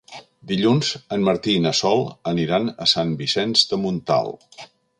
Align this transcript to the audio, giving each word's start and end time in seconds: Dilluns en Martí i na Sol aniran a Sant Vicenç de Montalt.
Dilluns 0.51 0.87
en 1.17 1.25
Martí 1.27 1.53
i 1.57 1.59
na 1.65 1.73
Sol 1.81 2.01
aniran 2.33 2.67
a 2.85 2.89
Sant 2.95 3.15
Vicenç 3.21 3.67
de 3.73 3.81
Montalt. 3.83 4.69